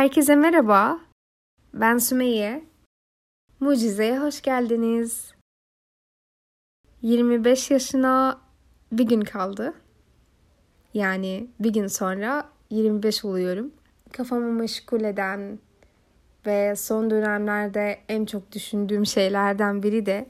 [0.00, 1.00] Herkese merhaba.
[1.74, 2.64] Ben Sümeyye.
[3.60, 5.34] Mucize'ye hoş geldiniz.
[7.02, 8.40] 25 yaşına
[8.92, 9.74] bir gün kaldı.
[10.94, 13.72] Yani bir gün sonra 25 oluyorum.
[14.12, 15.58] Kafamı meşgul eden
[16.46, 20.26] ve son dönemlerde en çok düşündüğüm şeylerden biri de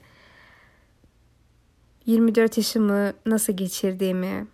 [2.06, 4.46] 24 yaşımı nasıl geçirdiğimi,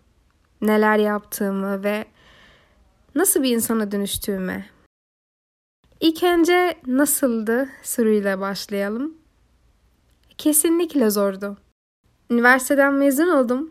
[0.63, 2.05] neler yaptığımı ve
[3.15, 4.76] nasıl bir insana dönüştüğümü.
[6.01, 9.15] İlk önce nasıldı soruyla başlayalım.
[10.39, 11.57] Kesinlikle zordu.
[12.31, 13.71] Üniversiteden mezun oldum.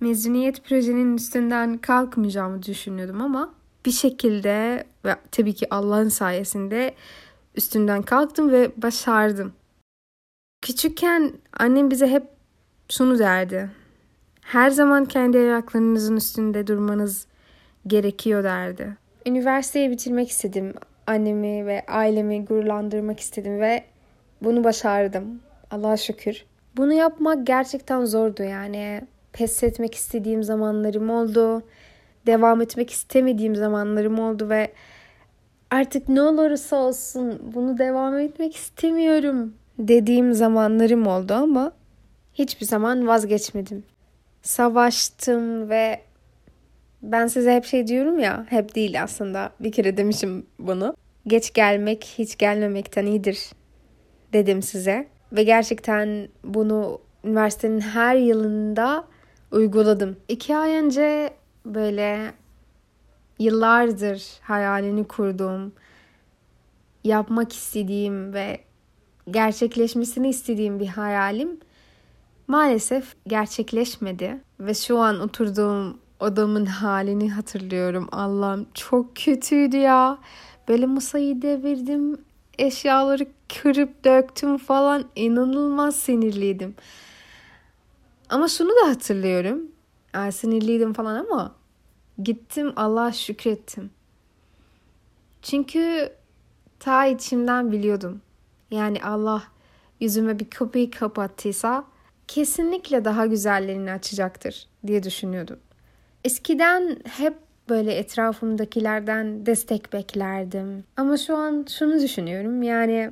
[0.00, 3.54] Mezuniyet projenin üstünden kalkmayacağımı düşünüyordum ama
[3.86, 6.94] bir şekilde ve tabii ki Allah'ın sayesinde
[7.54, 9.52] üstünden kalktım ve başardım.
[10.62, 12.24] Küçükken annem bize hep
[12.88, 13.70] şunu derdi.
[14.40, 17.26] Her zaman kendi ayaklarınızın üstünde durmanız
[17.86, 18.96] gerekiyor derdi.
[19.26, 20.74] Üniversiteyi bitirmek istedim.
[21.08, 23.84] Annemi ve ailemi gururlandırmak istedim ve
[24.42, 25.40] bunu başardım.
[25.70, 26.44] Allah'a şükür.
[26.76, 29.00] Bunu yapmak gerçekten zordu yani.
[29.32, 31.62] Pes etmek istediğim zamanlarım oldu.
[32.26, 34.72] Devam etmek istemediğim zamanlarım oldu ve
[35.70, 41.72] artık ne olursa olsun bunu devam etmek istemiyorum dediğim zamanlarım oldu ama
[42.34, 43.84] hiçbir zaman vazgeçmedim.
[44.42, 46.00] Savaştım ve
[47.02, 49.52] ben size hep şey diyorum ya, hep değil aslında.
[49.60, 50.96] Bir kere demişim bunu.
[51.26, 53.50] Geç gelmek hiç gelmemekten iyidir
[54.32, 55.08] dedim size.
[55.32, 59.04] Ve gerçekten bunu üniversitenin her yılında
[59.52, 60.16] uyguladım.
[60.28, 61.30] İki ay önce
[61.66, 62.32] böyle
[63.38, 65.72] yıllardır hayalini kurduğum,
[67.04, 68.60] yapmak istediğim ve
[69.30, 71.60] gerçekleşmesini istediğim bir hayalim
[72.46, 74.38] maalesef gerçekleşmedi.
[74.60, 78.08] Ve şu an oturduğum odamın halini hatırlıyorum.
[78.12, 80.18] Allah'ım çok kötüydü ya.
[80.68, 82.18] Böyle masayı devirdim,
[82.58, 85.04] eşyaları kırıp döktüm falan.
[85.16, 86.74] İnanılmaz sinirliydim.
[88.28, 89.62] Ama şunu da hatırlıyorum.
[90.14, 91.54] Yani sinirliydim falan ama
[92.22, 93.90] gittim Allah'a şükrettim.
[95.42, 96.12] Çünkü
[96.80, 98.20] ta içimden biliyordum.
[98.70, 99.42] Yani Allah
[100.00, 101.84] yüzüme bir kapıyı kapattıysa
[102.28, 105.58] kesinlikle daha güzellerini açacaktır diye düşünüyordum.
[106.24, 107.34] Eskiden hep
[107.68, 110.84] böyle etrafımdakilerden destek beklerdim.
[110.96, 112.62] Ama şu an şunu düşünüyorum.
[112.62, 113.10] Yani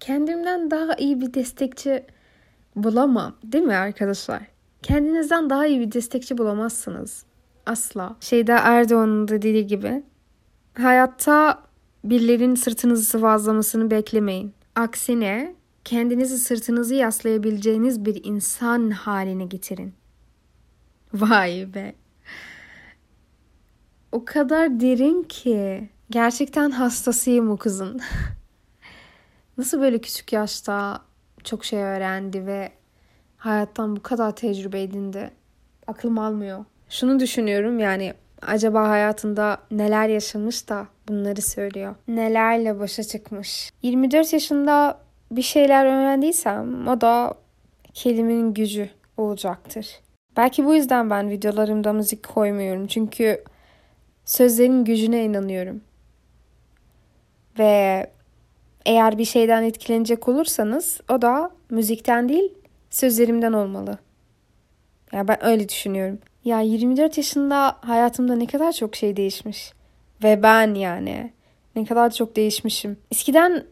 [0.00, 2.04] kendimden daha iyi bir destekçi
[2.76, 3.36] bulamam.
[3.44, 4.42] Değil mi arkadaşlar?
[4.82, 7.24] Kendinizden daha iyi bir destekçi bulamazsınız.
[7.66, 8.16] Asla.
[8.20, 10.02] Şeyde Erdoğan'ın da dediği gibi
[10.74, 11.62] hayatta
[12.04, 14.54] birilerinin sırtınızı sıvazlamasını beklemeyin.
[14.74, 19.94] Aksine kendinizi sırtınızı yaslayabileceğiniz bir insan haline getirin.
[21.14, 21.94] Vay be
[24.12, 25.88] o kadar derin ki.
[26.10, 28.00] Gerçekten hastasıyım o kızın.
[29.58, 31.02] Nasıl böyle küçük yaşta
[31.44, 32.72] çok şey öğrendi ve
[33.36, 35.30] hayattan bu kadar tecrübe edindi.
[35.86, 36.64] Aklım almıyor.
[36.88, 41.94] Şunu düşünüyorum yani acaba hayatında neler yaşamış da bunları söylüyor.
[42.08, 43.70] Nelerle başa çıkmış.
[43.82, 44.98] 24 yaşında
[45.30, 47.34] bir şeyler öğrendiysem o da
[47.94, 50.00] kelimenin gücü olacaktır.
[50.36, 52.86] Belki bu yüzden ben videolarımda müzik koymuyorum.
[52.86, 53.44] Çünkü
[54.28, 55.80] sözlerin gücüne inanıyorum.
[57.58, 58.06] Ve
[58.86, 62.54] eğer bir şeyden etkilenecek olursanız o da müzikten değil
[62.90, 63.98] sözlerimden olmalı.
[65.12, 66.18] Ya ben öyle düşünüyorum.
[66.44, 69.72] Ya 24 yaşında hayatımda ne kadar çok şey değişmiş.
[70.24, 71.32] Ve ben yani
[71.76, 72.96] ne kadar çok değişmişim.
[73.12, 73.64] Eskiden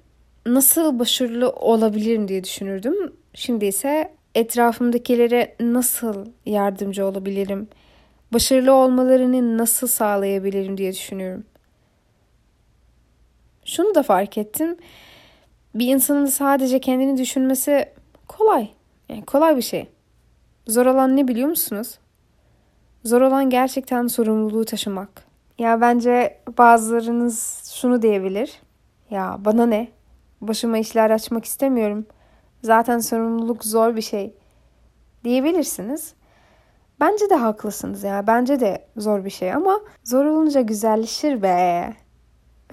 [0.47, 3.12] nasıl başarılı olabilirim diye düşünürdüm.
[3.34, 7.69] Şimdi ise etrafımdakilere nasıl yardımcı olabilirim?
[8.33, 11.45] Başarılı olmalarını nasıl sağlayabilirim diye düşünüyorum.
[13.65, 14.77] Şunu da fark ettim.
[15.75, 17.89] Bir insanın sadece kendini düşünmesi
[18.29, 18.69] kolay.
[19.09, 19.89] Yani kolay bir şey.
[20.67, 21.99] Zor olan ne biliyor musunuz?
[23.05, 25.27] Zor olan gerçekten sorumluluğu taşımak.
[25.59, 28.61] Ya bence bazılarınız şunu diyebilir.
[29.11, 29.89] Ya bana ne?
[30.41, 32.07] Başıma işler açmak istemiyorum.
[32.63, 34.34] Zaten sorumluluk zor bir şey
[35.25, 36.15] diyebilirsiniz.
[37.01, 38.27] Bence de haklısınız ya.
[38.27, 41.93] Bence de zor bir şey ama zor olunca güzelleşir be.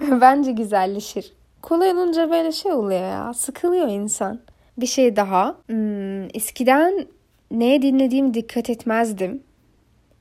[0.00, 1.32] Bence güzelleşir.
[1.62, 3.34] Kolay olunca böyle şey oluyor ya.
[3.34, 4.40] Sıkılıyor insan.
[4.78, 5.56] Bir şey daha.
[5.66, 7.06] Hmm, eskiden
[7.50, 9.42] neye dinlediğimi dikkat etmezdim.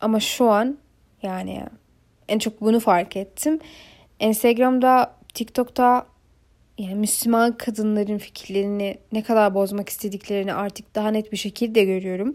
[0.02, 0.78] Ama şu an
[1.24, 1.64] yani
[2.28, 3.60] en çok bunu fark ettim.
[4.20, 6.06] Instagram'da, TikTok'ta
[6.78, 12.34] yani Müslüman kadınların fikirlerini ne kadar bozmak istediklerini artık daha net bir şekilde görüyorum.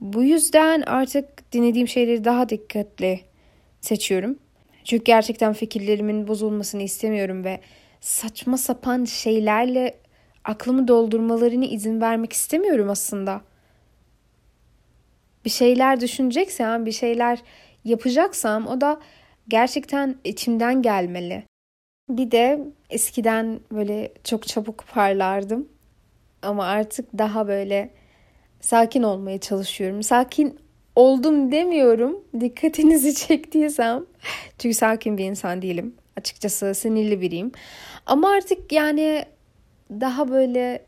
[0.00, 3.20] Bu yüzden artık dinlediğim şeyleri daha dikkatli
[3.80, 4.38] seçiyorum.
[4.84, 7.60] Çünkü gerçekten fikirlerimin bozulmasını istemiyorum ve
[8.00, 9.94] saçma sapan şeylerle
[10.44, 13.40] aklımı doldurmalarını izin vermek istemiyorum aslında.
[15.44, 17.38] Bir şeyler düşüneceksem, bir şeyler
[17.84, 19.00] yapacaksam o da
[19.48, 21.42] gerçekten içimden gelmeli.
[22.08, 22.60] Bir de
[22.90, 25.68] eskiden böyle çok çabuk parlardım.
[26.42, 27.90] Ama artık daha böyle
[28.60, 30.02] sakin olmaya çalışıyorum.
[30.02, 30.58] Sakin
[30.96, 32.24] oldum demiyorum.
[32.40, 34.04] Dikkatinizi çektiysem.
[34.58, 35.94] Çünkü sakin bir insan değilim.
[36.16, 37.52] Açıkçası sinirli biriyim.
[38.06, 39.24] Ama artık yani
[39.90, 40.84] daha böyle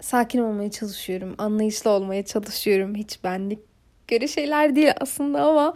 [0.00, 1.34] sakin olmaya çalışıyorum.
[1.38, 2.94] Anlayışlı olmaya çalışıyorum.
[2.94, 3.58] Hiç benlik
[4.08, 5.74] göre şeyler değil aslında ama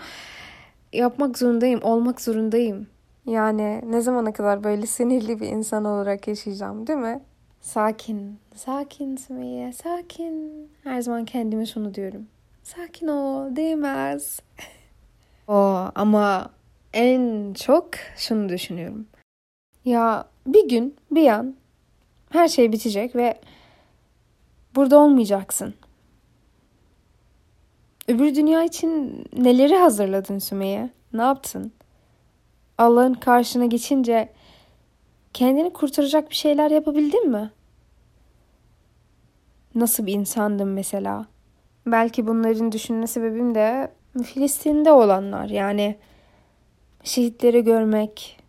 [0.92, 1.82] yapmak zorundayım.
[1.82, 2.86] Olmak zorundayım.
[3.26, 7.20] Yani ne zamana kadar böyle sinirli bir insan olarak yaşayacağım değil mi?
[7.64, 10.68] Sakin, sakin Sümeyye, sakin.
[10.82, 12.26] Her zaman kendime şunu diyorum.
[12.62, 14.40] Sakin ol, değmez.
[15.48, 15.54] o
[15.94, 16.50] ama
[16.92, 19.06] en çok şunu düşünüyorum.
[19.84, 21.54] Ya bir gün, bir an
[22.30, 23.40] her şey bitecek ve
[24.74, 25.74] burada olmayacaksın.
[28.08, 30.90] Öbür dünya için neleri hazırladın Sümeyye?
[31.12, 31.72] Ne yaptın?
[32.78, 34.28] Allah'ın karşına geçince
[35.34, 37.50] kendini kurtaracak bir şeyler yapabildin mi?
[39.74, 41.26] Nasıl bir insandım mesela?
[41.86, 43.90] Belki bunların düşünme sebebim de
[44.24, 45.48] Filistin'de olanlar.
[45.48, 45.96] Yani
[47.04, 48.40] şehitleri görmek,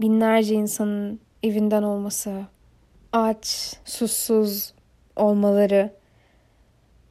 [0.00, 2.42] binlerce insanın evinden olması,
[3.12, 4.74] aç, susuz
[5.16, 5.92] olmaları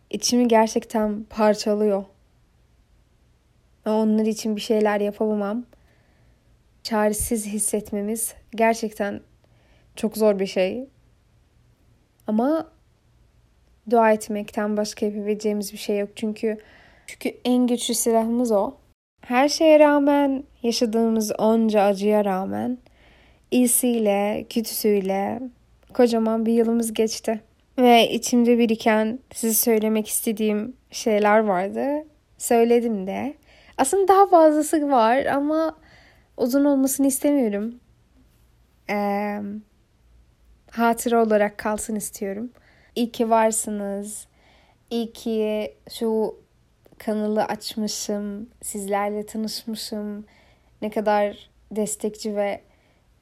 [0.10, 2.06] içimi gerçekten parçalıyor.
[3.86, 5.66] Onlar için bir şeyler yapamamam,
[6.84, 9.22] çaresiz hissetmemiz gerçekten
[9.96, 10.88] çok zor bir şey.
[12.28, 12.72] Ama
[13.90, 16.10] dua etmekten başka yapabileceğimiz bir şey yok.
[16.16, 16.58] Çünkü
[17.08, 18.74] çünkü en güçlü silahımız o.
[19.22, 22.78] Her şeye rağmen, yaşadığımız onca acıya rağmen
[23.52, 25.40] iyisiyle, kötüsüyle
[25.94, 27.42] kocaman bir yılımız geçti.
[27.78, 31.88] Ve içimde biriken size söylemek istediğim şeyler vardı.
[32.38, 33.34] Söyledim de.
[33.78, 35.76] Aslında daha fazlası var ama
[36.40, 37.80] uzun olmasını istemiyorum.
[38.90, 39.42] Ee,
[40.72, 42.52] hatıra olarak kalsın istiyorum.
[42.96, 44.28] İyi ki varsınız.
[44.90, 46.36] İyi ki şu
[46.98, 48.50] kanalı açmışım.
[48.62, 50.26] Sizlerle tanışmışım.
[50.82, 52.62] Ne kadar destekçi ve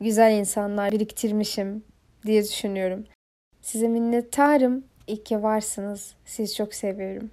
[0.01, 1.83] güzel insanlar biriktirmişim
[2.25, 3.05] diye düşünüyorum.
[3.61, 4.83] Size minnettarım.
[5.07, 6.15] İyi ki varsınız.
[6.25, 7.31] Sizi çok seviyorum.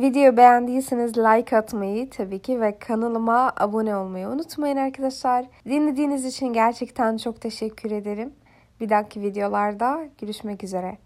[0.00, 5.46] Video beğendiyseniz like atmayı tabii ki ve kanalıma abone olmayı unutmayın arkadaşlar.
[5.64, 8.32] Dinlediğiniz için gerçekten çok teşekkür ederim.
[8.80, 10.98] Bir dahaki videolarda görüşmek üzere.